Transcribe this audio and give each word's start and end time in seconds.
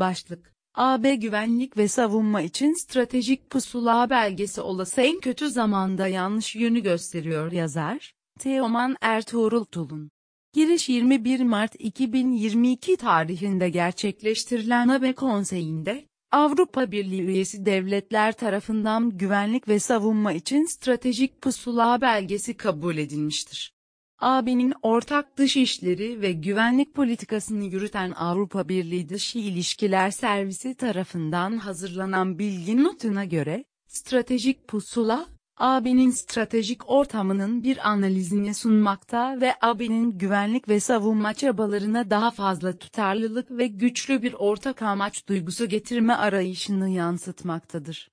Başlık 0.00 0.58
AB 0.74 1.14
güvenlik 1.14 1.76
ve 1.76 1.88
savunma 1.88 2.42
için 2.42 2.72
stratejik 2.72 3.50
pusula 3.50 4.10
belgesi 4.10 4.60
olası 4.60 5.00
en 5.00 5.20
kötü 5.20 5.50
zamanda 5.50 6.06
yanlış 6.06 6.56
yönü 6.56 6.80
gösteriyor 6.80 7.52
yazar. 7.52 8.14
Teoman 8.38 8.96
Ertuğrul 9.00 9.64
Tulun. 9.64 10.10
Giriş 10.52 10.88
21 10.88 11.40
Mart 11.40 11.74
2022 11.78 12.96
tarihinde 12.96 13.70
gerçekleştirilen 13.70 14.88
AB 14.88 15.12
Konseyi'nde, 15.12 16.08
Avrupa 16.32 16.90
Birliği 16.90 17.22
üyesi 17.22 17.66
devletler 17.66 18.32
tarafından 18.32 19.10
güvenlik 19.10 19.68
ve 19.68 19.78
savunma 19.78 20.32
için 20.32 20.64
stratejik 20.64 21.42
pusula 21.42 22.00
belgesi 22.00 22.56
kabul 22.56 22.96
edilmiştir. 22.96 23.77
AB'nin 24.20 24.74
ortak 24.82 25.36
dış 25.36 25.56
işleri 25.56 26.20
ve 26.20 26.32
güvenlik 26.32 26.94
politikasını 26.94 27.64
yürüten 27.64 28.10
Avrupa 28.10 28.68
Birliği 28.68 29.08
Dış 29.08 29.36
İlişkiler 29.36 30.10
Servisi 30.10 30.74
tarafından 30.74 31.56
hazırlanan 31.56 32.38
bilgi 32.38 32.84
notuna 32.84 33.24
göre, 33.24 33.64
stratejik 33.86 34.68
pusula, 34.68 35.26
AB'nin 35.56 36.10
stratejik 36.10 36.90
ortamının 36.90 37.62
bir 37.62 37.90
analizini 37.90 38.54
sunmakta 38.54 39.40
ve 39.40 39.54
AB'nin 39.60 40.18
güvenlik 40.18 40.68
ve 40.68 40.80
savunma 40.80 41.34
çabalarına 41.34 42.10
daha 42.10 42.30
fazla 42.30 42.78
tutarlılık 42.78 43.50
ve 43.50 43.66
güçlü 43.66 44.22
bir 44.22 44.32
ortak 44.32 44.82
amaç 44.82 45.28
duygusu 45.28 45.68
getirme 45.68 46.14
arayışını 46.14 46.88
yansıtmaktadır. 46.88 48.10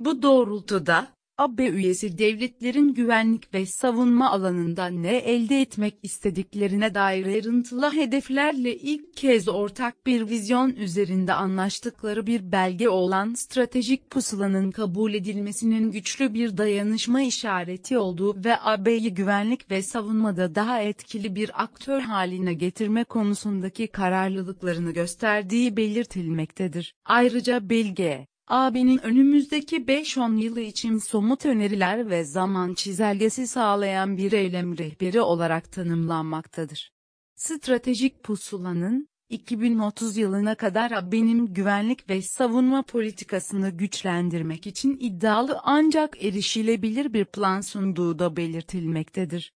Bu 0.00 0.22
doğrultuda, 0.22 1.08
AB 1.38 1.68
üyesi 1.68 2.18
devletlerin 2.18 2.94
güvenlik 2.94 3.54
ve 3.54 3.66
savunma 3.66 4.30
alanında 4.30 4.86
ne 4.86 5.16
elde 5.16 5.60
etmek 5.60 5.94
istediklerine 6.02 6.94
dair 6.94 7.26
ayrıntılı 7.26 7.92
hedeflerle 7.92 8.76
ilk 8.76 9.16
kez 9.16 9.48
ortak 9.48 10.06
bir 10.06 10.28
vizyon 10.28 10.70
üzerinde 10.70 11.32
anlaştıkları 11.32 12.26
bir 12.26 12.52
belge 12.52 12.88
olan 12.88 13.34
stratejik 13.34 14.10
pusulanın 14.10 14.70
kabul 14.70 15.14
edilmesinin 15.14 15.90
güçlü 15.90 16.34
bir 16.34 16.56
dayanışma 16.56 17.22
işareti 17.22 17.98
olduğu 17.98 18.44
ve 18.44 18.60
AB'yi 18.60 19.14
güvenlik 19.14 19.70
ve 19.70 19.82
savunmada 19.82 20.54
daha 20.54 20.80
etkili 20.80 21.34
bir 21.34 21.62
aktör 21.62 22.00
haline 22.00 22.54
getirme 22.54 23.04
konusundaki 23.04 23.86
kararlılıklarını 23.86 24.90
gösterdiği 24.90 25.76
belirtilmektedir. 25.76 26.94
Ayrıca 27.04 27.70
belge, 27.70 28.26
AB'nin 28.48 28.98
önümüzdeki 28.98 29.76
5-10 29.76 30.38
yılı 30.38 30.60
için 30.60 30.98
somut 30.98 31.46
öneriler 31.46 32.10
ve 32.10 32.24
zaman 32.24 32.74
çizelgesi 32.74 33.46
sağlayan 33.46 34.16
bir 34.16 34.32
eylem 34.32 34.78
rehberi 34.78 35.20
olarak 35.20 35.72
tanımlanmaktadır. 35.72 36.92
Stratejik 37.34 38.24
pusulanın, 38.24 39.08
2030 39.28 40.16
yılına 40.16 40.54
kadar 40.54 40.90
AB'nin 40.90 41.46
güvenlik 41.46 42.10
ve 42.10 42.22
savunma 42.22 42.82
politikasını 42.82 43.70
güçlendirmek 43.70 44.66
için 44.66 44.96
iddialı 45.00 45.60
ancak 45.62 46.24
erişilebilir 46.24 47.12
bir 47.12 47.24
plan 47.24 47.60
sunduğu 47.60 48.18
da 48.18 48.36
belirtilmektedir. 48.36 49.52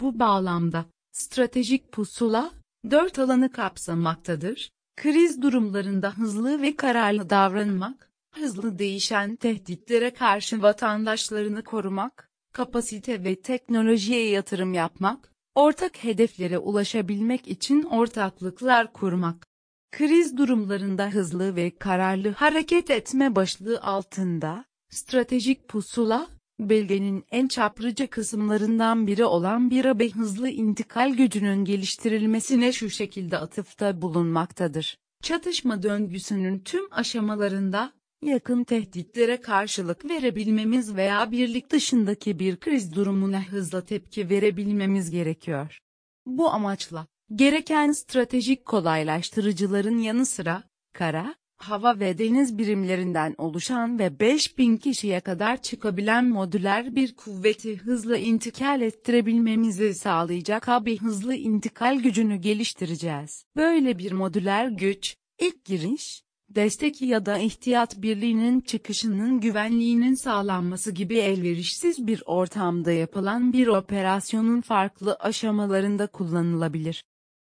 Bu 0.00 0.18
bağlamda, 0.18 0.84
stratejik 1.12 1.92
pusula, 1.92 2.50
dört 2.90 3.18
alanı 3.18 3.52
kapsamaktadır. 3.52 4.70
Kriz 4.96 5.42
durumlarında 5.42 6.10
hızlı 6.10 6.62
ve 6.62 6.76
kararlı 6.76 7.30
davranmak, 7.30 8.11
hızlı 8.36 8.78
değişen 8.78 9.36
tehditlere 9.36 10.10
karşı 10.10 10.62
vatandaşlarını 10.62 11.64
korumak, 11.64 12.30
kapasite 12.52 13.24
ve 13.24 13.40
teknolojiye 13.40 14.28
yatırım 14.28 14.74
yapmak, 14.74 15.32
ortak 15.54 16.04
hedeflere 16.04 16.58
ulaşabilmek 16.58 17.48
için 17.48 17.82
ortaklıklar 17.82 18.92
kurmak. 18.92 19.46
Kriz 19.92 20.36
durumlarında 20.36 21.10
hızlı 21.10 21.56
ve 21.56 21.70
kararlı 21.78 22.30
hareket 22.30 22.90
etme 22.90 23.36
başlığı 23.36 23.80
altında, 23.80 24.64
stratejik 24.90 25.68
pusula, 25.68 26.28
belgenin 26.60 27.24
en 27.30 27.48
çaplıca 27.48 28.06
kısımlarından 28.06 29.06
biri 29.06 29.24
olan 29.24 29.70
bir 29.70 29.84
AB 29.84 30.10
hızlı 30.10 30.48
intikal 30.48 31.14
gücünün 31.14 31.64
geliştirilmesine 31.64 32.72
şu 32.72 32.90
şekilde 32.90 33.38
atıfta 33.38 34.02
bulunmaktadır. 34.02 34.98
Çatışma 35.22 35.82
döngüsünün 35.82 36.58
tüm 36.58 36.92
aşamalarında, 36.92 37.92
yakın 38.22 38.64
tehditlere 38.64 39.40
karşılık 39.40 40.10
verebilmemiz 40.10 40.96
veya 40.96 41.30
birlik 41.30 41.70
dışındaki 41.70 42.38
bir 42.38 42.56
kriz 42.56 42.94
durumuna 42.94 43.42
hızla 43.42 43.84
tepki 43.84 44.30
verebilmemiz 44.30 45.10
gerekiyor. 45.10 45.78
Bu 46.26 46.50
amaçla, 46.50 47.06
gereken 47.34 47.92
stratejik 47.92 48.64
kolaylaştırıcıların 48.64 49.98
yanı 49.98 50.26
sıra, 50.26 50.62
kara, 50.92 51.34
hava 51.56 52.00
ve 52.00 52.18
deniz 52.18 52.58
birimlerinden 52.58 53.34
oluşan 53.38 53.98
ve 53.98 54.20
5000 54.20 54.76
kişiye 54.76 55.20
kadar 55.20 55.62
çıkabilen 55.62 56.28
modüler 56.28 56.96
bir 56.96 57.16
kuvveti 57.16 57.76
hızla 57.76 58.16
intikal 58.16 58.80
ettirebilmemizi 58.80 59.94
sağlayacak 59.94 60.68
bir 60.68 60.98
hızlı 60.98 61.34
intikal 61.34 62.00
gücünü 62.00 62.36
geliştireceğiz. 62.36 63.44
Böyle 63.56 63.98
bir 63.98 64.12
modüler 64.12 64.68
güç, 64.68 65.16
ilk 65.40 65.64
giriş, 65.64 66.22
destek 66.54 67.02
ya 67.02 67.26
da 67.26 67.38
ihtiyat 67.38 68.02
birliğinin 68.02 68.60
çıkışının 68.60 69.40
güvenliğinin 69.40 70.14
sağlanması 70.14 70.90
gibi 70.90 71.18
elverişsiz 71.18 72.06
bir 72.06 72.22
ortamda 72.26 72.92
yapılan 72.92 73.52
bir 73.52 73.66
operasyonun 73.66 74.60
farklı 74.60 75.14
aşamalarında 75.14 76.06
kullanılabilir. 76.06 77.04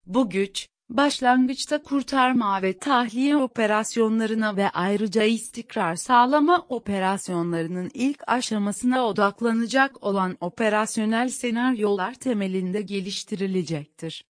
Bu 0.06 0.30
güç, 0.30 0.68
başlangıçta 0.88 1.82
kurtarma 1.82 2.62
ve 2.62 2.78
tahliye 2.78 3.36
operasyonlarına 3.36 4.56
ve 4.56 4.68
ayrıca 4.68 5.22
istikrar 5.22 5.96
sağlama 5.96 6.66
operasyonlarının 6.68 7.90
ilk 7.94 8.22
aşamasına 8.26 9.06
odaklanacak 9.06 10.04
olan 10.04 10.36
operasyonel 10.40 11.28
senaryolar 11.28 12.14
temelinde 12.14 12.82
geliştirilecektir. 12.82 14.24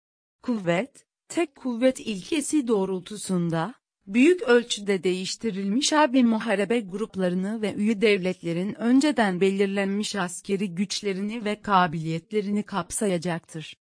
Kuvvet, 0.43 1.05
tek 1.29 1.57
kuvvet 1.57 2.01
ilkesi 2.01 2.69
doğrultusunda, 2.69 3.75
büyük 4.07 4.43
ölçüde 4.43 5.05
değiştirilmiş 5.05 5.93
AB 5.93 6.23
muharebe 6.23 6.81
gruplarını 6.81 7.63
ve 7.63 7.75
üye 7.75 8.01
devletlerin 8.01 8.75
önceden 8.75 9.41
belirlenmiş 9.41 10.17
askeri 10.17 10.75
güçlerini 10.75 11.45
ve 11.45 11.63
kabiliyetlerini 11.63 12.63
kapsayacaktır. 12.63 13.77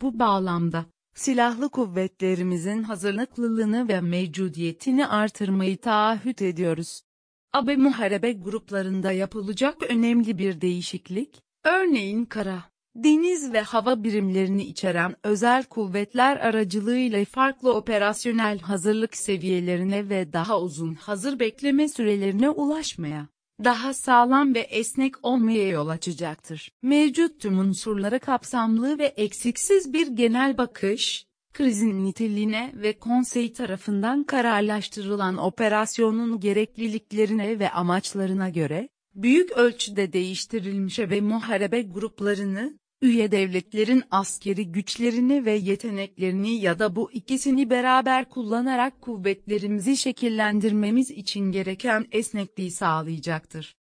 Bu 0.00 0.18
bağlamda, 0.18 0.86
silahlı 1.14 1.68
kuvvetlerimizin 1.68 2.82
hazırlıklılığını 2.82 3.88
ve 3.88 4.00
mevcudiyetini 4.00 5.06
artırmayı 5.06 5.76
taahhüt 5.76 6.42
ediyoruz. 6.42 7.02
AB 7.52 7.76
muharebe 7.76 8.32
gruplarında 8.32 9.12
yapılacak 9.12 9.82
önemli 9.82 10.38
bir 10.38 10.60
değişiklik, 10.60 11.42
örneğin 11.64 12.24
kara, 12.24 12.73
deniz 12.96 13.52
ve 13.52 13.60
hava 13.60 14.04
birimlerini 14.04 14.64
içeren 14.64 15.16
özel 15.22 15.64
kuvvetler 15.64 16.36
aracılığıyla 16.36 17.24
farklı 17.24 17.74
operasyonel 17.74 18.58
hazırlık 18.58 19.16
seviyelerine 19.16 20.08
ve 20.08 20.32
daha 20.32 20.60
uzun 20.60 20.94
hazır 20.94 21.38
bekleme 21.38 21.88
sürelerine 21.88 22.50
ulaşmaya, 22.50 23.28
daha 23.64 23.94
sağlam 23.94 24.54
ve 24.54 24.60
esnek 24.60 25.24
olmaya 25.24 25.68
yol 25.68 25.88
açacaktır. 25.88 26.70
Mevcut 26.82 27.40
tüm 27.40 27.58
unsurlara 27.58 28.18
kapsamlı 28.18 28.98
ve 28.98 29.06
eksiksiz 29.06 29.92
bir 29.92 30.06
genel 30.06 30.58
bakış, 30.58 31.26
krizin 31.52 32.04
niteliğine 32.04 32.72
ve 32.74 32.98
konsey 32.98 33.52
tarafından 33.52 34.24
kararlaştırılan 34.24 35.36
operasyonun 35.36 36.40
gerekliliklerine 36.40 37.58
ve 37.58 37.70
amaçlarına 37.70 38.48
göre, 38.48 38.88
büyük 39.14 39.52
ölçüde 39.52 40.12
değiştirilmiş 40.12 40.98
ve 40.98 41.20
muharebe 41.20 41.82
gruplarını, 41.82 42.78
üye 43.04 43.32
devletlerin 43.32 44.02
askeri 44.10 44.72
güçlerini 44.72 45.44
ve 45.44 45.52
yeteneklerini 45.52 46.60
ya 46.60 46.78
da 46.78 46.96
bu 46.96 47.12
ikisini 47.12 47.70
beraber 47.70 48.28
kullanarak 48.30 49.00
kuvvetlerimizi 49.00 49.96
şekillendirmemiz 49.96 51.10
için 51.10 51.52
gereken 51.52 52.06
esnekliği 52.12 52.70
sağlayacaktır. 52.70 53.76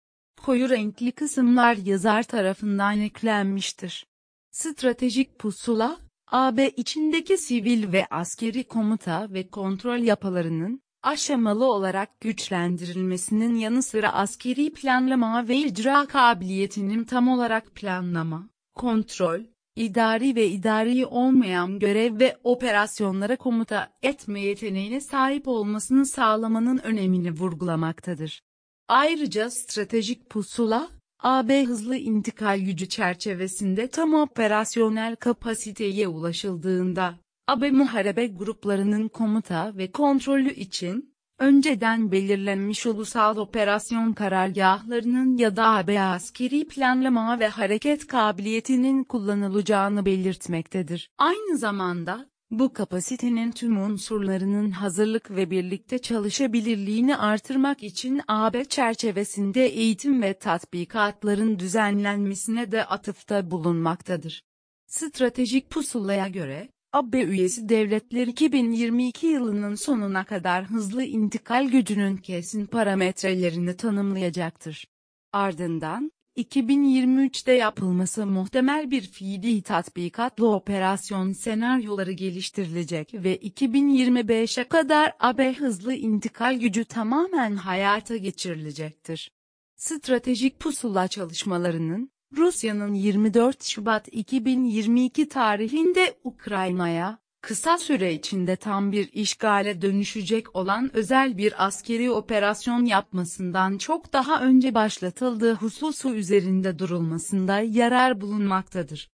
Koyu 0.42 0.69
renkli 0.69 1.12
kısımlar 1.12 1.76
yazar 1.76 2.22
tarafından 2.22 3.00
eklenmiştir. 3.00 4.06
Stratejik 4.50 5.38
pusula, 5.38 5.98
AB 6.26 6.69
içindeki 6.69 7.38
sivil 7.38 7.92
ve 7.92 8.06
askeri 8.10 8.64
komuta 8.64 9.26
ve 9.31 9.48
kontrol 9.48 9.98
yapılarının, 9.98 10.82
aşamalı 11.02 11.72
olarak 11.72 12.20
güçlendirilmesinin 12.20 13.54
yanı 13.54 13.82
sıra 13.82 14.12
askeri 14.12 14.72
planlama 14.72 15.48
ve 15.48 15.56
icra 15.56 16.06
kabiliyetinin 16.06 17.04
tam 17.04 17.28
olarak 17.28 17.75
planlama, 17.75 18.48
kontrol, 18.78 19.40
idari 19.76 20.36
ve 20.36 20.48
idari 20.48 21.06
olmayan 21.06 21.78
görev 21.78 22.20
ve 22.20 22.36
operasyonlara 22.44 23.36
komuta 23.36 23.92
etme 24.02 24.40
yeteneğine 24.40 25.00
sahip 25.00 25.48
olmasını 25.48 26.06
sağlamanın 26.06 26.78
önemini 26.78 27.30
vurgulamaktadır. 27.32 28.42
Ayrıca 28.88 29.50
stratejik 29.50 30.30
pusula, 30.30 30.88
AB 31.22 31.64
hızlı 31.64 31.96
intikal 31.96 32.58
gücü 32.58 32.88
çerçevesinde 32.88 33.88
tam 33.88 34.14
operasyonel 34.14 35.16
kapasiteye 35.16 36.08
ulaşıldığında, 36.08 37.14
AB 37.46 37.70
muharebe 37.70 38.26
gruplarının 38.26 39.08
komuta 39.08 39.76
ve 39.76 39.92
kontrolü 39.92 40.54
için, 40.54 41.14
önceden 41.38 42.12
belirlenmiş 42.12 42.87
ulusal 42.87 43.37
operasyon 43.37 44.12
karargahlarının 44.12 45.37
ya 45.37 45.56
da 45.56 45.69
AB 45.69 46.00
askeri 46.00 46.69
planlama 46.69 47.40
ve 47.40 47.49
hareket 47.49 48.06
kabiliyetinin 48.06 49.05
kullanılacağını 49.05 50.06
belirtmektedir. 50.06 51.11
Aynı 51.19 51.58
zamanda, 51.58 52.26
bu 52.50 52.73
kapasitenin 52.73 53.50
tüm 53.50 53.81
unsurlarının 53.81 54.70
hazırlık 54.70 55.31
ve 55.31 55.50
birlikte 55.50 55.99
çalışabilirliğini 55.99 57.17
artırmak 57.17 57.82
için 57.82 58.20
AB 58.29 58.64
çerçevesinde 58.64 59.67
eğitim 59.67 60.23
ve 60.23 60.38
tatbikatların 60.38 61.58
düzenlenmesine 61.58 62.73
de 62.73 62.85
atıfta 62.85 63.50
bulunmaktadır. 63.50 64.43
Stratejik 64.87 65.70
pusulaya 65.70 66.29
göre, 66.29 66.69
AB 66.93 67.23
üyesi 67.23 67.69
devletler 67.69 68.26
2022 68.26 69.26
yılının 69.26 69.75
sonuna 69.75 70.25
kadar 70.25 70.64
hızlı 70.64 71.05
intikal 71.05 71.69
gücünün 71.69 72.17
kesin 72.17 72.67
parametrelerini 72.67 73.76
tanımlayacaktır. 73.76 74.85
Ardından, 75.32 76.12
2023'te 76.37 77.52
yapılması 77.52 78.26
muhtemel 78.26 78.90
bir 78.90 79.00
fiili 79.00 79.62
tatbikatlı 79.62 80.50
operasyon 80.50 81.32
senaryoları 81.32 82.12
geliştirilecek 82.12 83.14
ve 83.14 83.37
2025'e 83.37 84.64
kadar 84.64 85.12
AB 85.20 85.55
hızlı 85.55 85.94
intikal 85.94 86.58
gücü 86.61 86.85
tamamen 86.85 87.56
hayata 87.56 88.17
geçirilecektir. 88.17 89.31
Stratejik 89.76 90.61
pusula 90.61 91.08
çalışmalarının, 91.08 92.11
Rusya'nın 92.36 92.94
24 92.94 93.62
Şubat 93.62 94.08
2022 94.12 95.28
tarihinde 95.28 96.14
Ukrayna'ya, 96.25 97.19
kısa 97.40 97.78
süre 97.78 98.14
içinde 98.14 98.56
tam 98.56 98.92
bir 98.92 99.12
işgale 99.12 99.82
dönüşecek 99.82 100.56
olan 100.56 100.96
özel 100.96 101.38
bir 101.38 101.66
askeri 101.66 102.10
operasyon 102.10 102.84
yapmasından 102.84 103.78
çok 103.78 104.12
daha 104.12 104.42
önce 104.42 104.75
başlatıldığı 104.75 105.54
hususu 105.54 106.14
üzerinde 106.14 106.78
durulmasında 106.78 107.60
yarar 107.60 108.20
bulunmaktadır. 108.20 109.10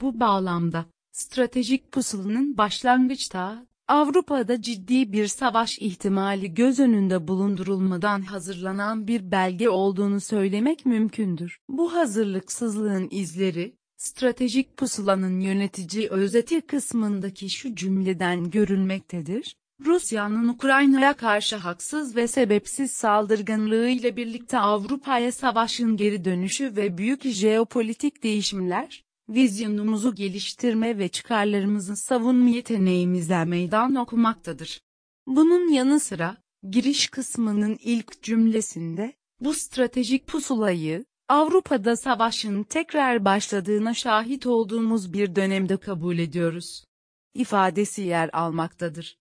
Bu 0.00 0.20
bağlamda, 0.20 0.86
stratejik 1.12 1.92
pusulunun 1.92 2.58
başlangıçta, 2.58 3.66
Avrupa'da 3.88 4.62
ciddi 4.62 5.12
bir 5.12 5.26
savaş 5.26 5.78
ihtimali 5.78 6.54
göz 6.54 6.80
önünde 6.80 7.28
bulundurulmadan 7.28 8.22
hazırlanan 8.22 9.06
bir 9.06 9.30
belge 9.30 9.68
olduğunu 9.68 10.20
söylemek 10.20 10.86
mümkündür. 10.86 11.58
Bu 11.68 11.94
hazırlıksızlığın 11.94 13.08
izleri, 13.10 13.76
stratejik 13.96 14.76
pusulanın 14.76 15.40
yönetici 15.40 16.08
özeti 16.08 16.60
kısmındaki 16.60 17.50
şu 17.50 17.74
cümleden 17.74 18.50
görülmektedir. 18.50 19.56
Rusya'nın 19.84 20.48
Ukrayna'ya 20.48 21.12
karşı 21.12 21.56
haksız 21.56 22.16
ve 22.16 22.28
sebepsiz 22.28 22.90
saldırganlığı 22.90 23.88
ile 23.88 24.16
birlikte 24.16 24.58
Avrupa'ya 24.58 25.32
savaşın 25.32 25.96
geri 25.96 26.24
dönüşü 26.24 26.76
ve 26.76 26.98
büyük 26.98 27.22
jeopolitik 27.22 28.22
değişimler, 28.22 29.05
vizyonumuzu 29.28 30.14
geliştirme 30.14 30.98
ve 30.98 31.08
çıkarlarımızı 31.08 31.96
savunma 31.96 32.48
yeteneğimize 32.48 33.44
meydan 33.44 33.94
okumaktadır. 33.94 34.80
Bunun 35.26 35.68
yanı 35.68 36.00
sıra, 36.00 36.36
giriş 36.70 37.08
kısmının 37.08 37.78
ilk 37.82 38.22
cümlesinde, 38.22 39.12
bu 39.40 39.54
stratejik 39.54 40.26
pusulayı, 40.26 41.04
Avrupa'da 41.28 41.96
savaşın 41.96 42.62
tekrar 42.62 43.24
başladığına 43.24 43.94
şahit 43.94 44.46
olduğumuz 44.46 45.12
bir 45.12 45.36
dönemde 45.36 45.76
kabul 45.76 46.18
ediyoruz. 46.18 46.84
ifadesi 47.34 48.02
yer 48.02 48.30
almaktadır. 48.32 49.18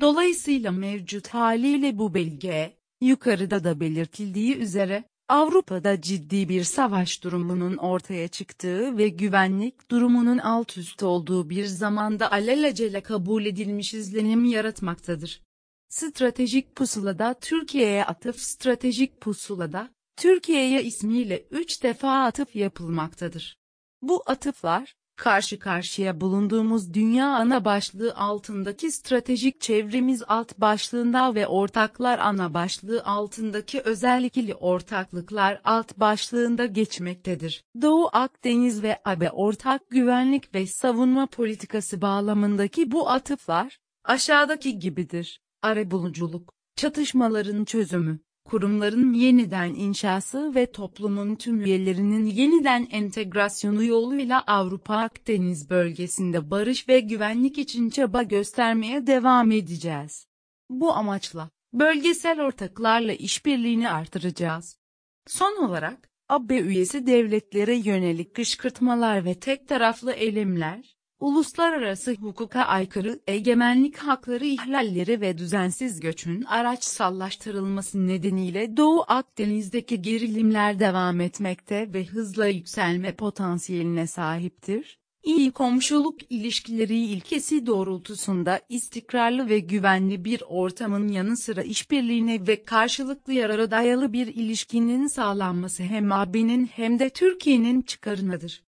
Dolayısıyla 0.00 0.72
mevcut 0.72 1.28
haliyle 1.28 1.98
bu 1.98 2.14
belge, 2.14 2.76
yukarıda 3.00 3.64
da 3.64 3.80
belirtildiği 3.80 4.56
üzere, 4.56 5.04
Avrupa'da 5.28 6.00
ciddi 6.00 6.48
bir 6.48 6.64
savaş 6.64 7.24
durumunun 7.24 7.76
ortaya 7.76 8.28
çıktığı 8.28 8.98
ve 8.98 9.08
güvenlik 9.08 9.90
durumunun 9.90 10.38
alt 10.38 10.78
üst 10.78 11.02
olduğu 11.02 11.50
bir 11.50 11.64
zamanda 11.64 12.32
alelacele 12.32 13.00
kabul 13.00 13.46
edilmiş 13.46 13.94
izlenim 13.94 14.44
yaratmaktadır. 14.44 15.42
Stratejik 15.88 16.76
pusulada 16.76 17.34
Türkiye'ye 17.40 18.04
atıf 18.04 18.40
stratejik 18.40 19.20
pusulada, 19.20 19.90
Türkiye'ye 20.16 20.84
ismiyle 20.84 21.46
3 21.50 21.82
defa 21.82 22.24
atıf 22.24 22.56
yapılmaktadır. 22.56 23.58
Bu 24.02 24.22
atıflar, 24.26 24.94
karşı 25.16 25.58
karşıya 25.58 26.20
bulunduğumuz 26.20 26.94
dünya 26.94 27.26
ana 27.26 27.64
başlığı 27.64 28.14
altındaki 28.14 28.90
stratejik 28.90 29.60
çevremiz 29.60 30.22
alt 30.28 30.58
başlığında 30.58 31.34
ve 31.34 31.46
ortaklar 31.46 32.18
ana 32.18 32.54
başlığı 32.54 33.02
altındaki 33.04 33.80
özel 33.80 34.24
ikili 34.24 34.54
ortaklıklar 34.54 35.60
alt 35.64 35.98
başlığında 35.98 36.66
geçmektedir. 36.66 37.64
Doğu 37.82 38.08
Akdeniz 38.12 38.82
ve 38.82 38.98
AB 39.04 39.30
ortak 39.30 39.90
güvenlik 39.90 40.54
ve 40.54 40.66
savunma 40.66 41.26
politikası 41.26 42.02
bağlamındaki 42.02 42.92
bu 42.92 43.10
atıflar, 43.10 43.78
aşağıdaki 44.04 44.78
gibidir. 44.78 45.40
Arabuluculuk, 45.62 46.54
çatışmaların 46.76 47.64
çözümü, 47.64 48.18
kurumların 48.46 49.12
yeniden 49.12 49.74
inşası 49.74 50.54
ve 50.54 50.72
toplumun 50.72 51.34
tüm 51.34 51.60
üyelerinin 51.60 52.26
yeniden 52.26 52.88
entegrasyonu 52.90 53.84
yoluyla 53.84 54.44
Avrupa 54.46 54.96
Akdeniz 54.96 55.70
bölgesinde 55.70 56.50
barış 56.50 56.88
ve 56.88 57.00
güvenlik 57.00 57.58
için 57.58 57.90
çaba 57.90 58.22
göstermeye 58.22 59.06
devam 59.06 59.52
edeceğiz. 59.52 60.26
Bu 60.70 60.92
amaçla, 60.92 61.50
bölgesel 61.72 62.40
ortaklarla 62.40 63.12
işbirliğini 63.12 63.90
artıracağız. 63.90 64.78
Son 65.26 65.64
olarak, 65.64 66.10
AB 66.28 66.60
üyesi 66.60 67.06
devletlere 67.06 67.74
yönelik 67.76 68.34
kışkırtmalar 68.34 69.24
ve 69.24 69.34
tek 69.34 69.68
taraflı 69.68 70.12
eylemler, 70.12 70.95
uluslararası 71.20 72.14
hukuka 72.14 72.62
aykırı 72.62 73.20
egemenlik 73.26 73.96
hakları 73.96 74.44
ihlalleri 74.44 75.20
ve 75.20 75.38
düzensiz 75.38 76.00
göçün 76.00 76.42
araçsallaştırılması 76.42 78.06
nedeniyle 78.06 78.76
Doğu 78.76 79.04
Akdeniz'deki 79.08 80.02
gerilimler 80.02 80.78
devam 80.78 81.20
etmekte 81.20 81.92
ve 81.94 82.04
hızla 82.04 82.46
yükselme 82.46 83.12
potansiyeline 83.12 84.06
sahiptir. 84.06 84.98
İyi 85.22 85.50
komşuluk 85.50 86.32
ilişkileri 86.32 86.98
ilkesi 86.98 87.66
doğrultusunda 87.66 88.60
istikrarlı 88.68 89.48
ve 89.48 89.58
güvenli 89.58 90.24
bir 90.24 90.42
ortamın 90.48 91.08
yanı 91.08 91.36
sıra 91.36 91.62
işbirliğine 91.62 92.46
ve 92.46 92.64
karşılıklı 92.64 93.32
yarara 93.32 93.70
dayalı 93.70 94.12
bir 94.12 94.26
ilişkinin 94.26 95.06
sağlanması 95.06 95.82
hem 95.82 96.12
AB'nin 96.12 96.66
hem 96.66 96.98
de 96.98 97.10
Türkiye'nin 97.10 97.82
çıkarınadır. 97.82 98.65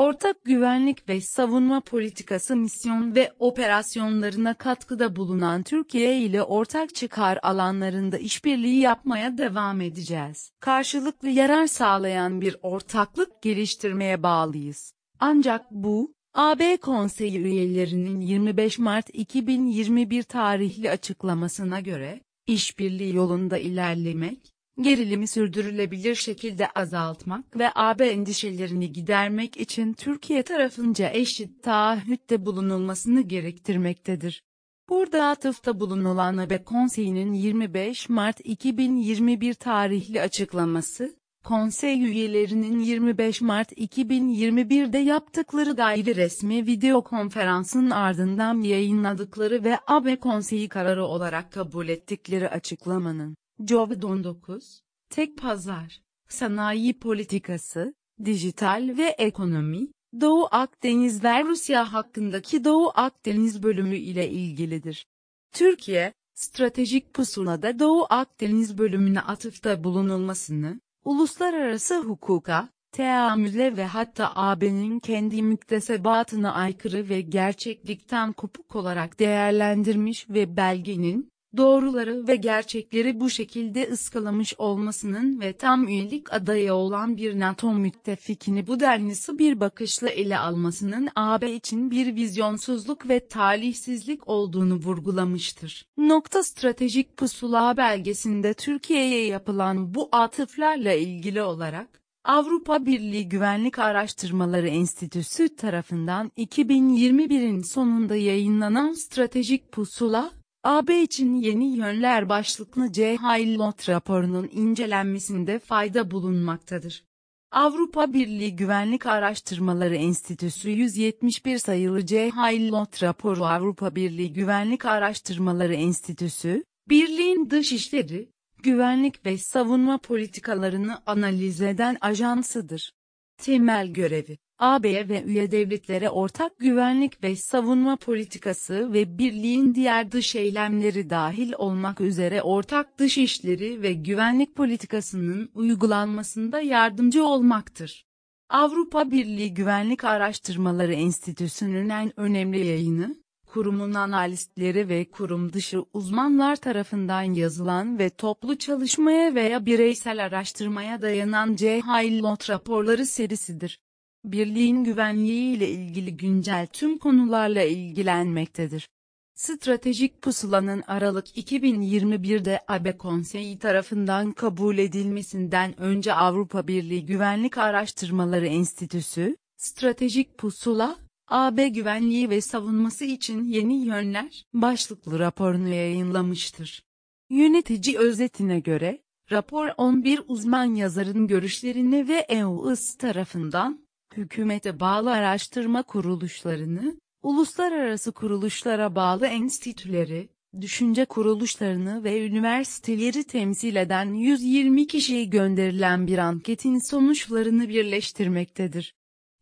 Ortak 0.00 0.44
güvenlik 0.44 1.08
ve 1.08 1.20
savunma 1.20 1.80
politikası 1.80 2.56
misyon 2.56 3.14
ve 3.14 3.32
operasyonlarına 3.38 4.54
katkıda 4.54 5.16
bulunan 5.16 5.62
Türkiye 5.62 6.18
ile 6.18 6.42
ortak 6.42 6.94
çıkar 6.94 7.38
alanlarında 7.42 8.18
işbirliği 8.18 8.80
yapmaya 8.80 9.38
devam 9.38 9.80
edeceğiz. 9.80 10.52
Karşılıklı 10.60 11.28
yarar 11.28 11.66
sağlayan 11.66 12.40
bir 12.40 12.56
ortaklık 12.62 13.42
geliştirmeye 13.42 14.22
bağlıyız. 14.22 14.92
Ancak 15.18 15.70
bu, 15.70 16.14
AB 16.34 16.76
Konseyi 16.76 17.38
üyelerinin 17.38 18.20
25 18.20 18.78
Mart 18.78 19.06
2021 19.12 20.22
tarihli 20.22 20.90
açıklamasına 20.90 21.80
göre, 21.80 22.20
işbirliği 22.46 23.14
yolunda 23.14 23.58
ilerlemek, 23.58 24.54
gerilimi 24.82 25.26
sürdürülebilir 25.26 26.14
şekilde 26.14 26.70
azaltmak 26.70 27.58
ve 27.58 27.70
AB 27.74 28.06
endişelerini 28.06 28.92
gidermek 28.92 29.56
için 29.56 29.92
Türkiye 29.92 30.42
tarafınca 30.42 31.10
eşit 31.12 31.62
taahhütte 31.62 32.46
bulunulmasını 32.46 33.20
gerektirmektedir. 33.20 34.42
Burada 34.88 35.26
atıfta 35.26 35.80
bulunulan 35.80 36.36
AB 36.36 36.64
Konseyi'nin 36.64 37.32
25 37.32 38.08
Mart 38.08 38.40
2021 38.44 39.54
tarihli 39.54 40.20
açıklaması, 40.20 41.16
konsey 41.44 42.04
üyelerinin 42.04 42.80
25 42.80 43.40
Mart 43.40 43.72
2021'de 43.72 44.98
yaptıkları 44.98 45.72
gayri 45.72 46.16
resmi 46.16 46.66
video 46.66 47.04
konferansın 47.04 47.90
ardından 47.90 48.60
yayınladıkları 48.60 49.64
ve 49.64 49.78
AB 49.86 50.16
Konseyi 50.16 50.68
kararı 50.68 51.04
olarak 51.04 51.52
kabul 51.52 51.88
ettikleri 51.88 52.48
açıklamanın 52.48 53.36
Covid-19, 53.60 54.80
tek 55.10 55.38
pazar, 55.38 56.02
sanayi 56.28 56.98
politikası, 56.98 57.94
dijital 58.24 58.94
ve 58.98 59.04
ekonomi, 59.04 59.88
Doğu 60.20 60.48
Akdeniz 60.50 61.24
ve 61.24 61.44
Rusya 61.44 61.92
hakkındaki 61.92 62.64
Doğu 62.64 62.92
Akdeniz 62.94 63.62
bölümü 63.62 63.96
ile 63.96 64.30
ilgilidir. 64.30 65.06
Türkiye, 65.52 66.12
stratejik 66.34 67.14
pusulada 67.14 67.78
Doğu 67.78 68.06
Akdeniz 68.10 68.78
bölümüne 68.78 69.20
atıfta 69.20 69.84
bulunulmasını, 69.84 70.80
uluslararası 71.04 71.98
hukuka, 71.98 72.68
teamüle 72.92 73.76
ve 73.76 73.86
hatta 73.86 74.32
AB'nin 74.34 75.00
kendi 75.00 75.42
müktesebatına 75.42 76.54
aykırı 76.54 77.08
ve 77.08 77.20
gerçeklikten 77.20 78.32
kopuk 78.32 78.76
olarak 78.76 79.18
değerlendirmiş 79.18 80.30
ve 80.30 80.56
belgenin, 80.56 81.30
doğruları 81.56 82.28
ve 82.28 82.36
gerçekleri 82.36 83.20
bu 83.20 83.30
şekilde 83.30 83.88
ıskalamış 83.92 84.54
olmasının 84.58 85.40
ve 85.40 85.52
tam 85.52 85.88
üyelik 85.88 86.32
adayı 86.32 86.74
olan 86.74 87.16
bir 87.16 87.40
NATO 87.40 87.74
müttefikini 87.74 88.66
bu 88.66 88.80
denli 88.80 89.10
bir 89.38 89.60
bakışla 89.60 90.08
ele 90.08 90.38
almasının 90.38 91.08
AB 91.16 91.52
için 91.52 91.90
bir 91.90 92.14
vizyonsuzluk 92.14 93.08
ve 93.08 93.28
talihsizlik 93.28 94.28
olduğunu 94.28 94.74
vurgulamıştır. 94.74 95.86
Nokta 95.98 96.42
stratejik 96.42 97.16
pusula 97.16 97.76
belgesinde 97.76 98.54
Türkiye'ye 98.54 99.26
yapılan 99.26 99.94
bu 99.94 100.08
atıflarla 100.12 100.92
ilgili 100.92 101.42
olarak, 101.42 102.00
Avrupa 102.24 102.86
Birliği 102.86 103.28
Güvenlik 103.28 103.78
Araştırmaları 103.78 104.68
Enstitüsü 104.68 105.56
tarafından 105.56 106.32
2021'in 106.36 107.62
sonunda 107.62 108.16
yayınlanan 108.16 108.92
Stratejik 108.92 109.72
Pusula, 109.72 110.30
AB 110.64 111.02
için 111.02 111.34
yeni 111.34 111.76
yönler 111.76 112.28
başlıklı 112.28 112.92
C. 112.92 113.16
Haylot 113.16 113.88
raporunun 113.88 114.48
incelenmesinde 114.52 115.58
fayda 115.58 116.10
bulunmaktadır. 116.10 117.04
Avrupa 117.52 118.12
Birliği 118.12 118.56
Güvenlik 118.56 119.06
Araştırmaları 119.06 119.96
Enstitüsü 119.96 120.70
171 120.70 121.58
sayılı 121.58 122.06
C. 122.06 122.30
Haylot 122.30 123.02
raporu 123.02 123.44
Avrupa 123.44 123.94
Birliği 123.94 124.32
Güvenlik 124.32 124.84
Araştırmaları 124.84 125.74
Enstitüsü, 125.74 126.64
Birliğin 126.88 127.50
dışişleri, 127.50 128.28
güvenlik 128.62 129.26
ve 129.26 129.38
savunma 129.38 129.98
politikalarını 129.98 131.02
analiz 131.06 131.60
eden 131.60 131.96
ajansıdır. 132.00 132.92
Temel 133.36 133.92
görevi, 133.92 134.38
AB 134.60 135.08
ve 135.08 135.22
üye 135.22 135.50
devletlere 135.50 136.10
ortak 136.10 136.58
güvenlik 136.58 137.24
ve 137.24 137.36
savunma 137.36 137.96
politikası 137.96 138.92
ve 138.92 139.18
birliğin 139.18 139.74
diğer 139.74 140.12
dış 140.12 140.36
eylemleri 140.36 141.10
dahil 141.10 141.52
olmak 141.58 142.00
üzere 142.00 142.42
ortak 142.42 142.98
dış 142.98 143.18
işleri 143.18 143.82
ve 143.82 143.92
güvenlik 143.92 144.56
politikasının 144.56 145.50
uygulanmasında 145.54 146.60
yardımcı 146.60 147.24
olmaktır. 147.24 148.06
Avrupa 148.50 149.10
Birliği 149.10 149.54
Güvenlik 149.54 150.04
Araştırmaları 150.04 150.94
Enstitüsü'nün 150.94 151.88
en 151.88 152.20
önemli 152.20 152.66
yayını, 152.66 153.16
kurumun 153.46 153.94
analistleri 153.94 154.88
ve 154.88 155.10
kurum 155.10 155.52
dışı 155.52 155.82
uzmanlar 155.92 156.56
tarafından 156.56 157.22
yazılan 157.22 157.98
ve 157.98 158.10
toplu 158.10 158.58
çalışmaya 158.58 159.34
veya 159.34 159.66
bireysel 159.66 160.24
araştırmaya 160.24 161.02
dayanan 161.02 161.56
C. 161.56 161.80
Haylot 161.80 162.50
raporları 162.50 163.06
serisidir. 163.06 163.80
Birliğin 164.24 164.84
güvenliği 164.84 165.56
ile 165.56 165.70
ilgili 165.70 166.16
güncel 166.16 166.66
tüm 166.72 166.98
konularla 166.98 167.62
ilgilenmektedir. 167.62 168.88
Stratejik 169.34 170.22
pusulanın 170.22 170.82
Aralık 170.86 171.38
2021'de 171.38 172.60
AB 172.68 172.98
Konseyi 172.98 173.58
tarafından 173.58 174.32
kabul 174.32 174.78
edilmesinden 174.78 175.80
önce 175.80 176.14
Avrupa 176.14 176.68
Birliği 176.68 177.06
Güvenlik 177.06 177.58
Araştırmaları 177.58 178.46
Enstitüsü, 178.46 179.36
Stratejik 179.56 180.38
Pusula, 180.38 180.96
AB 181.28 181.68
güvenliği 181.68 182.30
ve 182.30 182.40
savunması 182.40 183.04
için 183.04 183.44
yeni 183.44 183.84
yönler 183.84 184.44
başlıklı 184.52 185.18
raporunu 185.18 185.68
yayınlamıştır. 185.68 186.82
Yönetici 187.30 187.98
özetine 187.98 188.60
göre, 188.60 189.02
rapor 189.30 189.68
11 189.76 190.20
uzman 190.26 190.74
yazarın 190.74 191.26
görüşlerini 191.26 192.08
ve 192.08 192.26
EUIS 192.28 192.94
tarafından, 192.94 193.89
hükümete 194.16 194.80
bağlı 194.80 195.10
araştırma 195.10 195.82
kuruluşlarını, 195.82 197.00
uluslararası 197.22 198.12
kuruluşlara 198.12 198.94
bağlı 198.94 199.26
enstitüleri, 199.26 200.28
düşünce 200.60 201.04
kuruluşlarını 201.04 202.04
ve 202.04 202.26
üniversiteleri 202.26 203.24
temsil 203.24 203.76
eden 203.76 204.14
120 204.14 204.86
kişiye 204.86 205.24
gönderilen 205.24 206.06
bir 206.06 206.18
anketin 206.18 206.78
sonuçlarını 206.78 207.68
birleştirmektedir. 207.68 208.94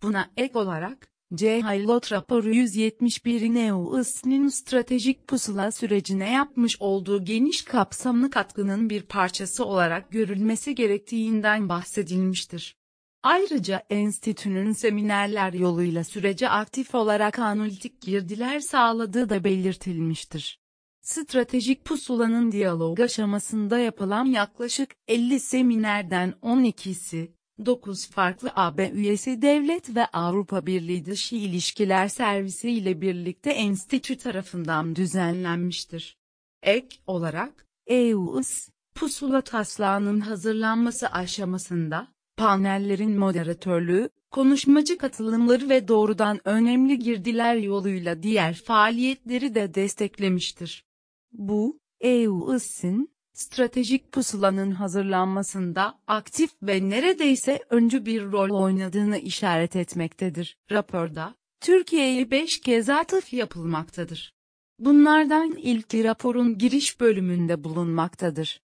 Buna 0.03 0.31
ek 0.37 0.59
olarak, 0.59 1.09
C. 1.35 1.61
Haylot 1.61 2.13
raporu 2.13 2.51
171'in 2.51 3.55
EU-ISN'in 3.55 4.49
stratejik 4.49 5.29
pusula 5.29 5.71
sürecine 5.71 6.33
yapmış 6.33 6.77
olduğu 6.81 7.25
geniş 7.25 7.63
kapsamlı 7.63 8.31
katkının 8.31 8.91
bir 8.91 9.03
parçası 9.03 9.65
olarak 9.65 10.11
görülmesi 10.11 10.75
gerektiğinden 10.75 11.69
bahsedilmiştir. 11.69 12.77
Ayrıca 13.23 13.83
enstitünün 13.91 14.73
seminerler 14.73 15.53
yoluyla 15.53 16.05
sürece 16.05 16.49
aktif 16.49 16.95
olarak 16.95 17.39
analitik 17.39 18.01
girdiler 18.01 18.61
sağladığı 18.61 19.29
da 19.29 19.45
belirtilmiştir. 19.45 20.61
Stratejik 21.01 21.85
pusulanın 21.85 22.53
diyalog 22.53 23.01
aşamasında 23.01 23.79
yapılan 23.79 24.25
yaklaşık 24.25 24.91
50 25.09 25.41
seminerden 25.41 26.35
12'si, 26.43 27.31
9 27.67 28.07
farklı 28.07 28.53
AB 28.57 28.91
üyesi 28.91 29.43
devlet 29.43 29.97
ve 29.97 30.07
Avrupa 30.07 30.67
Birliği 30.67 31.05
Dışı 31.05 31.37
İlişkiler 31.37 32.09
Servisi 32.09 32.71
ile 32.71 33.01
birlikte 33.01 33.51
enstitü 33.51 34.17
tarafından 34.17 34.97
düzenlenmiştir. 34.97 36.17
Ek 36.63 36.97
olarak, 37.07 37.67
EUS, 37.87 38.69
pusula 38.95 39.41
taslağının 39.41 40.21
hazırlanması 40.21 41.09
aşamasında, 41.09 42.09
panellerin 42.39 43.19
moderatörlüğü, 43.19 44.11
konuşmacı 44.31 44.99
katılımları 44.99 45.69
ve 45.69 45.89
doğrudan 45.89 46.41
önemli 46.45 46.99
girdiler 46.99 47.57
yoluyla 47.57 48.23
diğer 48.23 48.55
faaliyetleri 48.55 49.55
de 49.55 49.75
desteklemiştir. 49.75 50.85
Bu, 51.33 51.81
EUIS'in, 52.01 53.11
stratejik 53.33 54.13
pusulanın 54.13 54.71
hazırlanmasında 54.71 55.99
aktif 56.07 56.51
ve 56.63 56.91
neredeyse 56.91 57.65
öncü 57.71 58.07
bir 58.07 58.23
rol 58.23 58.51
oynadığını 58.63 59.19
işaret 59.19 59.77
etmektedir. 59.77 60.57
Raporda, 60.71 61.35
Türkiye'ye 61.61 62.31
5 62.31 62.61
kez 62.61 62.89
atıf 62.89 63.33
yapılmaktadır. 63.33 64.35
Bunlardan 64.79 65.51
ilki 65.51 66.05
raporun 66.05 66.59
giriş 66.59 67.01
bölümünde 67.01 67.65
bulunmaktadır. 67.65 68.61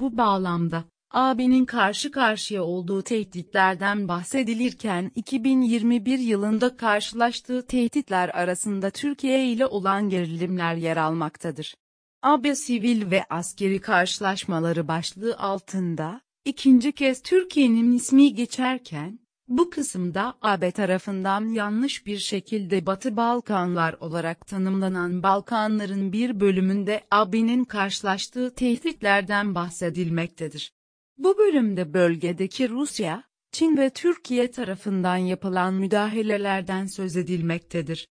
Bu 0.00 0.16
bağlamda, 0.16 0.84
AB'nin 1.14 1.64
karşı 1.64 2.10
karşıya 2.10 2.64
olduğu 2.64 3.02
tehditlerden 3.02 4.08
bahsedilirken 4.08 5.10
2021 5.14 6.18
yılında 6.18 6.76
karşılaştığı 6.76 7.66
tehditler 7.66 8.28
arasında 8.28 8.90
Türkiye 8.90 9.46
ile 9.46 9.66
olan 9.66 10.08
gerilimler 10.08 10.74
yer 10.74 10.96
almaktadır. 10.96 11.74
AB 12.22 12.54
sivil 12.54 13.10
ve 13.10 13.24
askeri 13.30 13.80
karşılaşmaları 13.80 14.88
başlığı 14.88 15.36
altında, 15.36 16.20
ikinci 16.44 16.92
kez 16.92 17.22
Türkiye'nin 17.22 17.92
ismi 17.92 18.34
geçerken, 18.34 19.18
bu 19.48 19.70
kısımda 19.70 20.34
AB 20.42 20.70
tarafından 20.70 21.48
yanlış 21.48 22.06
bir 22.06 22.18
şekilde 22.18 22.86
Batı 22.86 23.16
Balkanlar 23.16 23.92
olarak 24.00 24.46
tanımlanan 24.46 25.22
Balkanların 25.22 26.12
bir 26.12 26.40
bölümünde 26.40 27.00
AB'nin 27.10 27.64
karşılaştığı 27.64 28.54
tehditlerden 28.54 29.54
bahsedilmektedir. 29.54 30.72
Bu 31.18 31.38
bölümde 31.38 31.94
bölgedeki 31.94 32.68
Rusya, 32.68 33.24
Çin 33.52 33.76
ve 33.76 33.90
Türkiye 33.90 34.50
tarafından 34.50 35.16
yapılan 35.16 35.74
müdahalelerden 35.74 36.86
söz 36.86 37.16
edilmektedir. 37.16 38.08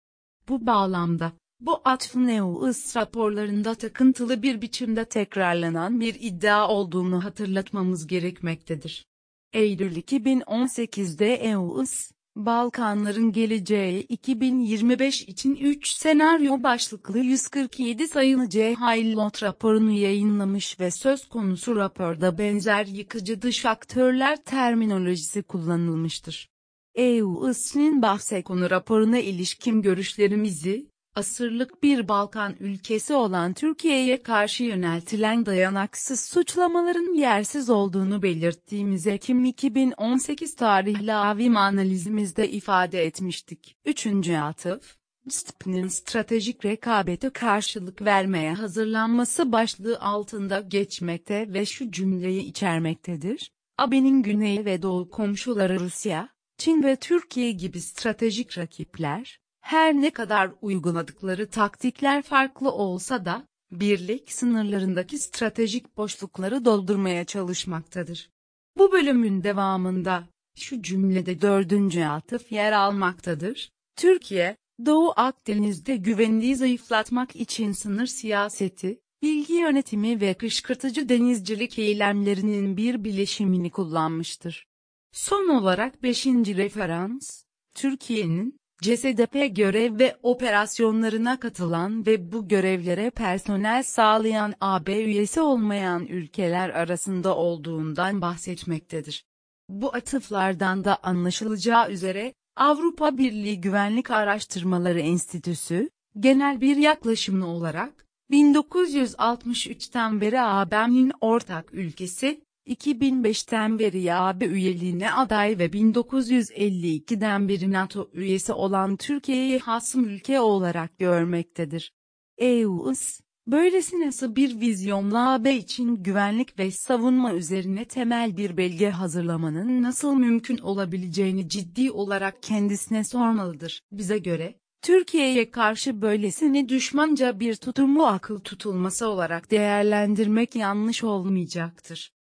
Bu 0.48 0.66
bağlamda, 0.66 1.32
bu 1.60 1.80
atfın 1.84 2.28
EU-IS 2.28 2.96
raporlarında 2.96 3.74
takıntılı 3.74 4.42
bir 4.42 4.62
biçimde 4.62 5.04
tekrarlanan 5.04 6.00
bir 6.00 6.16
iddia 6.20 6.68
olduğunu 6.68 7.24
hatırlatmamız 7.24 8.06
gerekmektedir. 8.06 9.06
Eylül 9.52 9.96
2018'de 9.96 11.34
EU-IS, 11.34 12.11
Balkanların 12.36 13.32
geleceği 13.32 14.02
2025 14.02 15.22
için 15.22 15.56
3 15.56 15.88
senaryo 15.88 16.62
başlıklı 16.62 17.18
147 17.18 18.08
sayılı 18.08 18.48
C. 18.48 18.74
Haylot 18.74 19.42
raporunu 19.42 19.90
yayınlamış 19.90 20.80
ve 20.80 20.90
söz 20.90 21.28
konusu 21.28 21.76
raporda 21.76 22.38
benzer 22.38 22.86
yıkıcı 22.86 23.42
dış 23.42 23.66
aktörler 23.66 24.44
terminolojisi 24.44 25.42
kullanılmıştır. 25.42 26.48
EU-IS'nin 26.94 28.02
bahse 28.02 28.42
konu 28.42 28.70
raporuna 28.70 29.18
ilişkin 29.18 29.82
görüşlerimizi, 29.82 30.91
asırlık 31.14 31.82
bir 31.82 32.08
Balkan 32.08 32.56
ülkesi 32.60 33.14
olan 33.14 33.54
Türkiye'ye 33.54 34.22
karşı 34.22 34.64
yöneltilen 34.64 35.46
dayanaksız 35.46 36.20
suçlamaların 36.20 37.14
yersiz 37.14 37.70
olduğunu 37.70 38.22
belirttiğimiz 38.22 39.06
Ekim 39.06 39.44
2018 39.44 40.56
tarihli 40.56 41.14
avim 41.14 41.56
analizimizde 41.56 42.50
ifade 42.50 43.04
etmiştik. 43.04 43.76
Üçüncü 43.84 44.36
atıf, 44.36 44.96
STP'nin 45.28 45.88
stratejik 45.88 46.64
rekabete 46.64 47.30
karşılık 47.30 48.02
vermeye 48.02 48.54
hazırlanması 48.54 49.52
başlığı 49.52 49.98
altında 50.00 50.60
geçmekte 50.60 51.52
ve 51.52 51.66
şu 51.66 51.90
cümleyi 51.90 52.42
içermektedir. 52.42 53.52
AB'nin 53.78 54.22
güney 54.22 54.64
ve 54.64 54.82
doğu 54.82 55.10
komşuları 55.10 55.80
Rusya, 55.80 56.28
Çin 56.58 56.82
ve 56.82 56.96
Türkiye 56.96 57.52
gibi 57.52 57.80
stratejik 57.80 58.58
rakipler, 58.58 59.41
her 59.62 59.94
ne 59.94 60.10
kadar 60.10 60.50
uyguladıkları 60.62 61.50
taktikler 61.50 62.22
farklı 62.22 62.72
olsa 62.72 63.24
da, 63.24 63.46
birlik 63.70 64.32
sınırlarındaki 64.32 65.18
stratejik 65.18 65.96
boşlukları 65.96 66.64
doldurmaya 66.64 67.24
çalışmaktadır. 67.24 68.30
Bu 68.78 68.92
bölümün 68.92 69.44
devamında, 69.44 70.28
şu 70.56 70.82
cümlede 70.82 71.40
dördüncü 71.40 72.04
atıf 72.04 72.52
yer 72.52 72.72
almaktadır. 72.72 73.70
Türkiye, 73.96 74.56
Doğu 74.86 75.12
Akdeniz'de 75.16 75.96
güvenliği 75.96 76.56
zayıflatmak 76.56 77.36
için 77.36 77.72
sınır 77.72 78.06
siyaseti, 78.06 79.00
bilgi 79.22 79.52
yönetimi 79.52 80.20
ve 80.20 80.34
kışkırtıcı 80.34 81.08
denizcilik 81.08 81.78
eylemlerinin 81.78 82.76
bir 82.76 83.04
bileşimini 83.04 83.70
kullanmıştır. 83.70 84.66
Son 85.12 85.48
olarak 85.48 86.02
5. 86.02 86.26
referans, 86.26 87.44
Türkiye'nin, 87.74 88.56
CSDP 88.82 89.56
görev 89.56 89.98
ve 89.98 90.16
operasyonlarına 90.22 91.40
katılan 91.40 92.06
ve 92.06 92.32
bu 92.32 92.48
görevlere 92.48 93.10
personel 93.10 93.82
sağlayan 93.82 94.54
AB 94.60 95.04
üyesi 95.04 95.40
olmayan 95.40 96.06
ülkeler 96.06 96.70
arasında 96.70 97.36
olduğundan 97.36 98.20
bahsetmektedir. 98.20 99.24
Bu 99.68 99.94
atıflardan 99.94 100.84
da 100.84 100.98
anlaşılacağı 101.02 101.90
üzere, 101.90 102.34
Avrupa 102.56 103.18
Birliği 103.18 103.60
Güvenlik 103.60 104.10
Araştırmaları 104.10 105.00
Enstitüsü, 105.00 105.90
genel 106.20 106.60
bir 106.60 106.76
yaklaşımlı 106.76 107.46
olarak, 107.46 108.06
1963'ten 108.30 110.20
beri 110.20 110.40
AB'nin 110.40 111.12
ortak 111.20 111.74
ülkesi, 111.74 112.40
2005'ten 112.66 113.78
beri 113.78 114.14
AB 114.14 114.46
üyeliğine 114.46 115.12
aday 115.12 115.58
ve 115.58 115.66
1952'den 115.66 117.48
beri 117.48 117.72
NATO 117.72 118.10
üyesi 118.12 118.52
olan 118.52 118.96
Türkiye'yi 118.96 119.58
hasım 119.58 120.04
ülke 120.04 120.40
olarak 120.40 120.98
görmektedir. 120.98 121.92
EU's, 122.38 123.20
böylesine 123.46 124.10
bir 124.36 124.60
vizyonla 124.60 125.32
AB 125.32 125.56
için 125.56 125.96
güvenlik 125.96 126.58
ve 126.58 126.70
savunma 126.70 127.34
üzerine 127.34 127.84
temel 127.84 128.36
bir 128.36 128.56
belge 128.56 128.90
hazırlamanın 128.90 129.82
nasıl 129.82 130.14
mümkün 130.14 130.58
olabileceğini 130.58 131.48
ciddi 131.48 131.90
olarak 131.90 132.42
kendisine 132.42 133.04
sormalıdır. 133.04 133.80
Bize 133.92 134.18
göre, 134.18 134.54
Türkiye'ye 134.82 135.50
karşı 135.50 136.02
böylesine 136.02 136.68
düşmanca 136.68 137.40
bir 137.40 137.56
tutumu 137.56 138.06
akıl 138.06 138.38
tutulması 138.38 139.08
olarak 139.08 139.50
değerlendirmek 139.50 140.56
yanlış 140.56 141.04
olmayacaktır. 141.04 142.12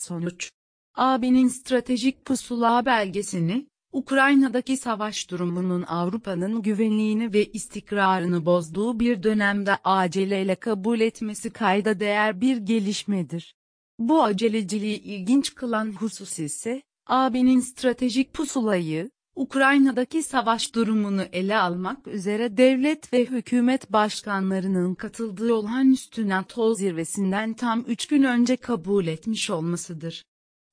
Sonuç 0.00 0.50
AB'nin 0.94 1.48
stratejik 1.48 2.24
pusula 2.24 2.86
belgesini, 2.86 3.66
Ukrayna'daki 3.92 4.76
savaş 4.76 5.30
durumunun 5.30 5.82
Avrupa'nın 5.82 6.62
güvenliğini 6.62 7.32
ve 7.32 7.46
istikrarını 7.46 8.46
bozduğu 8.46 9.00
bir 9.00 9.22
dönemde 9.22 9.76
aceleyle 9.84 10.54
kabul 10.54 11.00
etmesi 11.00 11.50
kayda 11.50 12.00
değer 12.00 12.40
bir 12.40 12.56
gelişmedir. 12.56 13.54
Bu 13.98 14.24
aceleciliği 14.24 15.02
ilginç 15.02 15.54
kılan 15.54 15.92
husus 15.92 16.38
ise, 16.38 16.82
AB'nin 17.06 17.60
stratejik 17.60 18.34
pusulayı, 18.34 19.10
Ukrayna'daki 19.34 20.22
savaş 20.22 20.74
durumunu 20.74 21.22
ele 21.32 21.56
almak 21.56 22.06
üzere 22.06 22.56
devlet 22.56 23.12
ve 23.12 23.24
hükümet 23.24 23.92
başkanlarının 23.92 24.94
katıldığı 24.94 25.54
olağanüstü 25.54 26.28
NATO 26.28 26.74
zirvesinden 26.74 27.54
tam 27.54 27.84
3 27.86 28.06
gün 28.06 28.22
önce 28.22 28.56
kabul 28.56 29.06
etmiş 29.06 29.50
olmasıdır. 29.50 30.24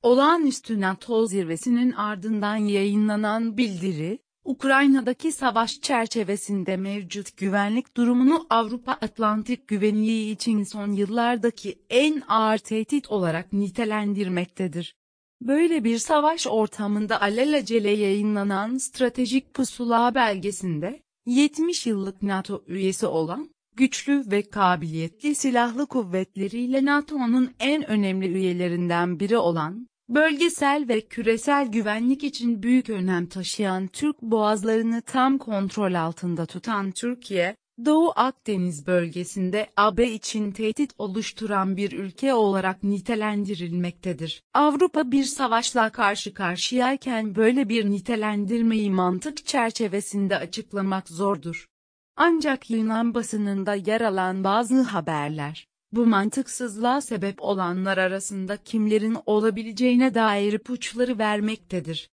Olağanüstü 0.02 0.82
NATO 0.82 1.28
zirvesinin 1.28 1.92
ardından 1.92 2.56
yayınlanan 2.56 3.58
bildiri, 3.58 4.20
Ukrayna'daki 4.48 5.32
savaş 5.32 5.82
çerçevesinde 5.82 6.78
mevcut 6.78 7.38
güvenlik 7.38 7.98
durumunu 7.98 8.48
Avrupa 8.50 8.92
Atlantik 8.92 9.68
güvenliği 9.68 10.34
için 10.34 10.64
son 10.64 10.92
yıllardaki 10.92 11.80
en 11.90 12.24
ağır 12.28 12.58
tehdit 12.58 13.12
olarak 13.12 13.54
nitelendirmektedir. 13.54 14.96
Böyle 15.42 15.84
bir 15.84 15.98
savaş 15.98 16.48
ortamında 16.48 17.22
alelacele 17.22 17.92
yayınlanan 17.92 18.78
stratejik 18.78 19.54
pusula 19.54 20.16
belgesinde, 20.16 21.02
70 21.26 21.86
yıllık 21.86 22.22
NATO 22.22 22.64
üyesi 22.68 23.06
olan, 23.06 23.50
güçlü 23.76 24.24
ve 24.32 24.50
kabiliyetli 24.50 25.36
silahlı 25.36 25.86
kuvvetleriyle 25.86 26.86
NATO'nun 26.86 27.52
en 27.60 27.90
önemli 27.90 28.28
üyelerinden 28.28 29.20
biri 29.20 29.38
olan, 29.38 29.88
bölgesel 30.10 30.86
ve 30.88 31.02
küresel 31.02 31.68
güvenlik 31.68 32.24
için 32.24 32.64
büyük 32.64 32.90
önem 32.90 33.26
taşıyan 33.26 33.88
Türk 33.88 34.22
boğazlarını 34.22 35.02
tam 35.02 35.38
kontrol 35.38 35.94
altında 35.94 36.46
tutan 36.46 36.92
Türkiye, 36.92 37.56
Doğu 37.86 38.14
Akdeniz 38.16 38.88
bölgesinde 38.88 39.68
AB 39.78 40.12
için 40.12 40.52
tehdit 40.52 40.94
oluşturan 40.98 41.78
bir 41.78 41.92
ülke 41.92 42.34
olarak 42.34 42.84
nitelendirilmektedir. 42.84 44.44
Avrupa 44.54 45.12
bir 45.12 45.24
savaşla 45.24 45.90
karşı 45.90 46.34
karşıyayken 46.34 47.36
böyle 47.36 47.70
bir 47.70 47.86
nitelendirmeyi 47.92 48.92
mantık 48.92 49.46
çerçevesinde 49.46 50.38
açıklamak 50.38 51.10
zordur. 51.10 51.68
Ancak 52.16 52.70
Yunan 52.70 53.14
basınında 53.14 53.74
yer 53.74 54.02
alan 54.02 54.44
bazı 54.44 54.82
haberler, 54.82 55.68
bu 55.92 56.06
mantıksızlığa 56.06 57.02
sebep 57.02 57.42
olanlar 57.42 57.98
arasında 57.98 58.58
kimlerin 58.58 59.18
olabileceğine 59.26 60.14
dair 60.14 60.54
ipuçları 60.54 61.18
vermektedir. 61.18 62.10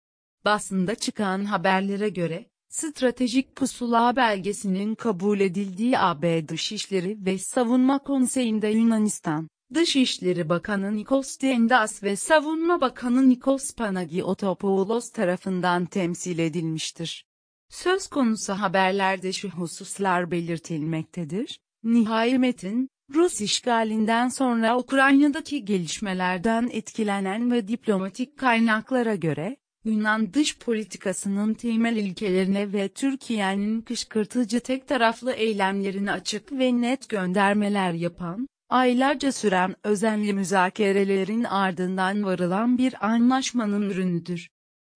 Basında 0.44 0.94
çıkan 0.94 1.44
haberlere 1.44 2.08
göre, 2.08 2.49
Stratejik 2.70 3.56
Pusula 3.56 4.16
belgesinin 4.16 4.94
kabul 4.94 5.40
edildiği 5.40 5.98
AB 5.98 6.48
Dışişleri 6.48 7.16
ve 7.24 7.38
Savunma 7.38 7.98
Konseyi'nde 7.98 8.68
Yunanistan, 8.68 9.48
Dışişleri 9.74 10.48
Bakanı 10.48 10.96
Nikos 10.96 11.40
Dendas 11.40 12.02
ve 12.02 12.16
Savunma 12.16 12.80
Bakanı 12.80 13.28
Nikos 13.28 13.74
Panagiotopoulos 13.74 15.10
tarafından 15.12 15.86
temsil 15.86 16.38
edilmiştir. 16.38 17.24
Söz 17.68 18.06
konusu 18.06 18.52
haberlerde 18.52 19.32
şu 19.32 19.48
hususlar 19.48 20.30
belirtilmektedir. 20.30 21.60
Nihai 21.82 22.38
metin, 22.38 22.88
Rus 23.14 23.40
işgalinden 23.40 24.28
sonra 24.28 24.78
Ukrayna'daki 24.78 25.64
gelişmelerden 25.64 26.68
etkilenen 26.72 27.50
ve 27.50 27.68
diplomatik 27.68 28.38
kaynaklara 28.38 29.14
göre, 29.14 29.56
Yunan 29.84 30.34
dış 30.34 30.58
politikasının 30.58 31.54
temel 31.54 31.96
ilkelerine 31.96 32.72
ve 32.72 32.88
Türkiye'nin 32.88 33.80
kışkırtıcı 33.80 34.60
tek 34.60 34.88
taraflı 34.88 35.32
eylemlerine 35.32 36.12
açık 36.12 36.52
ve 36.52 36.80
net 36.80 37.08
göndermeler 37.08 37.92
yapan, 37.92 38.48
aylarca 38.68 39.32
süren 39.32 39.74
özenli 39.84 40.32
müzakerelerin 40.32 41.44
ardından 41.44 42.24
varılan 42.24 42.78
bir 42.78 43.06
anlaşmanın 43.06 43.90
ürünüdür. 43.90 44.48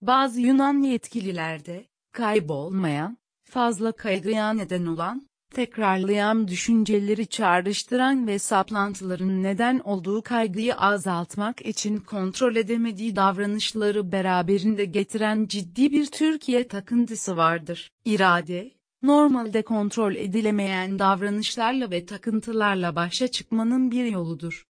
Bazı 0.03 0.41
Yunan 0.41 0.83
yetkililerde, 0.83 1.87
kaybolmayan, 2.13 3.19
fazla 3.45 3.93
kaygıya 3.93 4.53
neden 4.53 4.87
olan, 4.87 5.29
tekrarlayan 5.55 6.49
düşünceleri 6.49 7.27
çağrıştıran 7.27 8.27
ve 8.27 8.39
saplantıların 8.39 9.43
neden 9.43 9.79
olduğu 9.79 10.23
kaygıyı 10.23 10.75
azaltmak 10.75 11.67
için 11.67 11.99
kontrol 11.99 12.57
edemediği 12.57 13.17
davranışları 13.17 14.13
beraberinde 14.13 14.85
getiren 14.85 15.47
ciddi 15.47 15.93
bir 15.93 16.07
Türkiye 16.07 16.69
takıntısı 16.69 17.37
vardır. 17.37 17.91
İrade, 18.05 18.71
normalde 19.03 19.63
kontrol 19.63 20.15
edilemeyen 20.15 20.99
davranışlarla 20.99 21.91
ve 21.91 22.07
takıntılarla 22.07 22.97
başa 22.97 23.29
çıkmanın 23.29 23.91
bir 23.91 24.05
yoludur. 24.05 24.65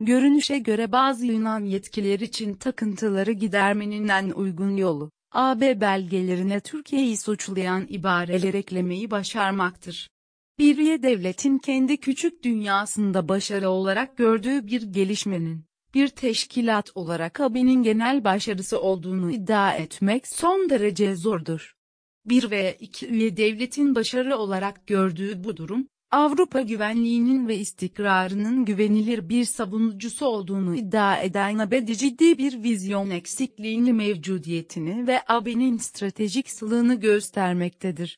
Görünüşe 0.00 0.58
göre 0.58 0.92
bazı 0.92 1.26
Yunan 1.26 1.64
yetkililer 1.64 2.20
için 2.20 2.54
takıntıları 2.54 3.32
gidermenin 3.32 4.08
en 4.08 4.30
uygun 4.30 4.76
yolu, 4.76 5.10
AB 5.32 5.80
belgelerine 5.80 6.60
Türkiye'yi 6.60 7.16
suçlayan 7.16 7.86
ibareler 7.88 8.54
eklemeyi 8.54 9.10
başarmaktır. 9.10 10.08
Bir 10.58 10.78
üye 10.78 11.02
devletin 11.02 11.58
kendi 11.58 11.96
küçük 11.96 12.42
dünyasında 12.42 13.28
başarı 13.28 13.70
olarak 13.70 14.16
gördüğü 14.16 14.66
bir 14.66 14.82
gelişmenin, 14.82 15.64
bir 15.94 16.08
teşkilat 16.08 16.90
olarak 16.94 17.40
AB'nin 17.40 17.82
genel 17.82 18.24
başarısı 18.24 18.80
olduğunu 18.80 19.30
iddia 19.30 19.74
etmek 19.74 20.26
son 20.28 20.70
derece 20.70 21.16
zordur. 21.16 21.74
Bir 22.24 22.50
veya 22.50 22.72
iki 22.72 23.08
üye 23.08 23.36
devletin 23.36 23.94
başarı 23.94 24.36
olarak 24.36 24.86
gördüğü 24.86 25.44
bu 25.44 25.56
durum, 25.56 25.86
Avrupa 26.10 26.60
güvenliğinin 26.60 27.48
ve 27.48 27.56
istikrarının 27.56 28.64
güvenilir 28.64 29.28
bir 29.28 29.44
savunucusu 29.44 30.26
olduğunu 30.26 30.76
iddia 30.76 31.16
eden 31.16 31.58
AB'de 31.58 31.94
ciddi 31.94 32.38
bir 32.38 32.62
vizyon 32.62 33.10
eksikliğini 33.10 33.92
mevcudiyetini 33.92 35.06
ve 35.06 35.22
AB'nin 35.28 35.76
stratejik 35.76 36.50
sılığını 36.50 36.94
göstermektedir. 36.94 38.08